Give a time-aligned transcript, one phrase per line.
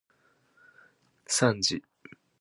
[1.27, 1.83] さんじ